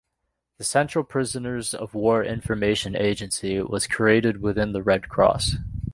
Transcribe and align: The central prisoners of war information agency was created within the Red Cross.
The 0.57 0.63
central 0.63 1.03
prisoners 1.03 1.75
of 1.75 1.93
war 1.93 2.23
information 2.23 2.95
agency 2.95 3.61
was 3.61 3.85
created 3.85 4.41
within 4.41 4.71
the 4.71 4.81
Red 4.81 5.07
Cross. 5.09 5.57